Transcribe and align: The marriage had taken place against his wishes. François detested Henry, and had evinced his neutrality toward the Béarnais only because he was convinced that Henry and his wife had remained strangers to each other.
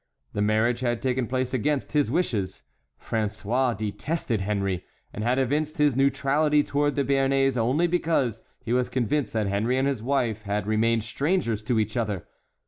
The 0.33 0.41
marriage 0.41 0.79
had 0.79 0.99
taken 0.99 1.27
place 1.27 1.53
against 1.53 1.91
his 1.91 2.09
wishes. 2.09 2.63
François 2.99 3.77
detested 3.77 4.41
Henry, 4.41 4.83
and 5.13 5.23
had 5.23 5.37
evinced 5.37 5.77
his 5.77 5.95
neutrality 5.95 6.63
toward 6.63 6.95
the 6.95 7.03
Béarnais 7.05 7.55
only 7.55 7.85
because 7.85 8.41
he 8.65 8.73
was 8.73 8.89
convinced 8.89 9.31
that 9.33 9.45
Henry 9.45 9.77
and 9.77 9.87
his 9.87 10.01
wife 10.01 10.41
had 10.41 10.65
remained 10.65 11.03
strangers 11.03 11.61
to 11.61 11.77
each 11.79 11.95
other. 11.95 12.25